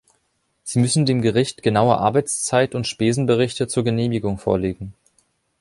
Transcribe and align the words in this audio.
Sie 0.63 0.79
müssen 0.79 1.05
dem 1.05 1.21
Gericht 1.21 1.61
genaue 1.61 1.95
Arbeitszeit- 1.99 2.73
und 2.73 2.87
Spesenberichte 2.87 3.67
zur 3.67 3.83
Genehmigung 3.83 4.39
vorlegen. 4.39 4.95